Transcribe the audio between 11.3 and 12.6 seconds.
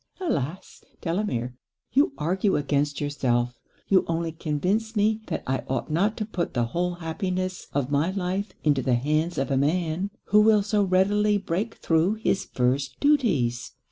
break thro' his